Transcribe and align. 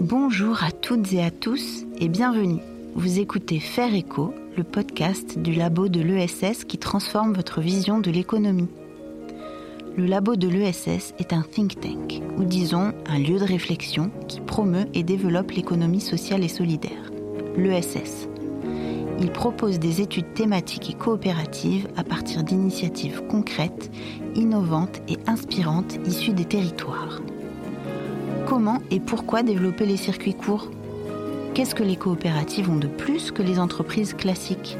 Bonjour 0.00 0.62
à 0.62 0.72
toutes 0.72 1.14
et 1.14 1.22
à 1.22 1.30
tous 1.30 1.86
et 1.98 2.08
bienvenue. 2.08 2.60
Vous 2.94 3.18
écoutez 3.18 3.60
Faire 3.60 3.94
Écho, 3.94 4.34
le 4.54 4.62
podcast 4.62 5.38
du 5.38 5.54
labo 5.54 5.88
de 5.88 6.02
l'ESS 6.02 6.64
qui 6.64 6.76
transforme 6.76 7.32
votre 7.32 7.62
vision 7.62 7.98
de 7.98 8.10
l'économie. 8.10 8.68
Le 9.96 10.04
labo 10.04 10.36
de 10.36 10.48
l'ESS 10.48 11.14
est 11.18 11.32
un 11.32 11.40
think 11.40 11.80
tank, 11.80 12.20
ou 12.36 12.44
disons 12.44 12.92
un 13.06 13.18
lieu 13.18 13.38
de 13.38 13.44
réflexion 13.44 14.10
qui 14.28 14.40
promeut 14.40 14.84
et 14.92 15.02
développe 15.02 15.52
l'économie 15.52 16.02
sociale 16.02 16.44
et 16.44 16.48
solidaire. 16.48 17.10
L'ESS. 17.56 18.28
Il 19.18 19.30
propose 19.30 19.78
des 19.78 20.02
études 20.02 20.34
thématiques 20.34 20.90
et 20.90 20.94
coopératives 20.94 21.88
à 21.96 22.04
partir 22.04 22.42
d'initiatives 22.44 23.22
concrètes, 23.30 23.90
innovantes 24.34 25.00
et 25.08 25.16
inspirantes 25.26 25.98
issues 26.06 26.34
des 26.34 26.44
territoires. 26.44 27.22
Comment 28.56 28.80
et 28.90 29.00
pourquoi 29.00 29.42
développer 29.42 29.84
les 29.84 29.98
circuits 29.98 30.32
courts? 30.32 30.70
Qu'est-ce 31.52 31.74
que 31.74 31.82
les 31.82 31.96
coopératives 31.96 32.70
ont 32.70 32.78
de 32.78 32.86
plus 32.86 33.30
que 33.30 33.42
les 33.42 33.58
entreprises 33.58 34.14
classiques? 34.14 34.78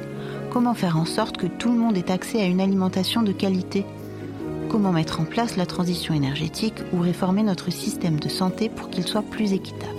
Comment 0.51 0.73
faire 0.73 0.97
en 0.97 1.05
sorte 1.05 1.37
que 1.37 1.47
tout 1.47 1.71
le 1.71 1.79
monde 1.79 1.99
ait 1.99 2.11
accès 2.11 2.41
à 2.41 2.47
une 2.47 2.63
alimentation 2.63 3.21
de 3.21 3.33
qualité? 3.33 3.85
Comment 4.71 4.93
mettre 4.93 5.21
en 5.21 5.25
place 5.25 5.59
la 5.59 5.67
transition 5.67 6.15
énergétique 6.15 6.81
ou 6.95 7.01
réformer 7.01 7.43
notre 7.43 7.71
système 7.71 8.19
de 8.19 8.31
santé 8.31 8.71
pour 8.71 8.89
qu'il 8.89 9.07
soit 9.07 9.21
plus 9.21 9.53
équitable? 9.53 9.93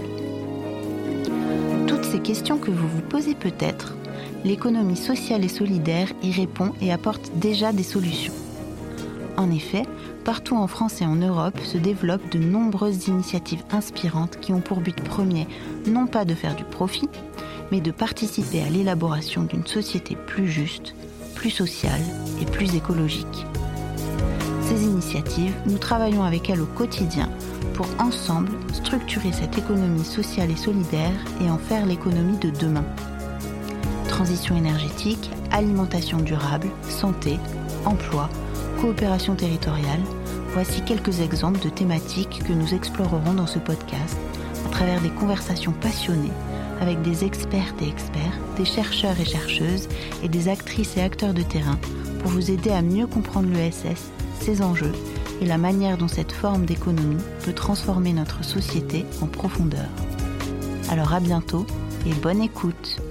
Toutes 1.86 2.06
ces 2.06 2.20
questions 2.20 2.58
que 2.58 2.72
vous 2.72 2.88
vous 2.88 3.04
posez 3.08 3.36
peut-être 3.36 3.96
l'économie 4.44 4.98
sociale 4.98 5.46
et 5.46 5.50
solidaire 5.50 6.12
y 6.24 6.32
répond 6.32 6.72
et 6.82 6.92
apporte 6.92 7.32
déjà 7.36 7.72
des 7.74 7.84
solutions. 7.84 8.34
En 9.38 9.52
effet, 9.52 9.84
partout 10.26 10.58
en 10.58 10.68
France 10.68 11.02
et 11.02 11.06
en 11.06 11.16
Europe 11.16 11.60
se 11.60 11.78
développent 11.78 12.30
de 12.32 12.40
nombreuses 12.40 13.08
initiatives 13.08 13.64
inspirantes 13.72 14.40
qui 14.40 14.52
ont 14.52 14.62
pour 14.62 14.82
but 14.82 15.00
premier 15.04 15.48
non 15.86 16.08
pas 16.08 16.26
de 16.26 16.34
faire 16.34 16.56
du 16.56 16.64
profit, 16.64 17.10
mais 17.72 17.80
de 17.80 17.92
participer 17.92 18.62
à 18.62 18.70
l'élaboration 18.70 19.44
d'une 19.44 19.66
société 19.66 20.16
plus 20.16 20.48
juste, 20.48 20.96
plus 21.36 21.52
sociale 21.52 22.02
et 22.42 22.46
plus 22.46 22.76
écologique. 22.76 23.46
Ces 24.64 24.84
initiatives, 24.84 25.56
nous 25.68 25.78
travaillons 25.78 26.24
avec 26.24 26.50
elles 26.50 26.62
au 26.62 26.66
quotidien 26.66 27.30
pour 27.76 27.88
ensemble 28.00 28.50
structurer 28.74 29.32
cette 29.32 29.58
économie 29.58 30.04
sociale 30.04 30.50
et 30.50 30.58
solidaire 30.58 31.14
et 31.42 31.50
en 31.50 31.60
faire 31.60 31.86
l'économie 31.86 32.38
de 32.38 32.50
demain 32.50 32.86
transition 34.18 34.58
énergétique, 34.58 35.30
alimentation 35.52 36.18
durable, 36.18 36.70
santé, 36.82 37.38
emploi, 37.86 38.32
coopération 38.78 39.36
territoriale, 39.36 40.02
voici 40.50 40.82
quelques 40.82 41.22
exemples 41.22 41.60
de 41.60 41.70
thématiques 41.70 42.44
que 42.48 42.54
nous 42.54 42.74
explorerons 42.74 43.34
dans 43.34 43.48
ce 43.48 43.60
podcast 43.60 44.18
à 44.66 44.70
travers 44.70 45.02
des 45.02 45.10
conversations 45.10 45.72
passionnées 45.74 46.32
avec 46.80 47.02
des 47.02 47.26
expertes 47.26 47.82
et 47.82 47.88
experts, 47.88 48.40
des 48.56 48.66
chercheurs 48.66 49.20
et 49.20 49.26
chercheuses 49.26 49.88
et 50.24 50.30
des 50.30 50.48
actrices 50.48 50.96
et 50.96 51.02
acteurs 51.02 51.34
de 51.34 51.42
terrain 51.42 51.80
pour 52.20 52.30
vous 52.30 52.52
aider 52.52 52.70
à 52.70 52.84
mieux 52.84 53.08
comprendre 53.08 53.50
l'ESS, 53.52 54.12
ses 54.40 54.62
enjeux 54.62 54.94
et 55.42 55.46
la 55.46 55.58
manière 55.58 55.98
dont 55.98 56.08
cette 56.08 56.32
forme 56.32 56.66
d'économie 56.66 57.24
peut 57.44 57.54
transformer 57.54 58.14
notre 58.14 58.44
société 58.44 59.06
en 59.22 59.28
profondeur. 59.28 59.90
Alors 60.92 61.14
à 61.14 61.20
bientôt 61.20 61.66
et 62.06 62.14
bonne 62.14 62.42
écoute 62.42 63.02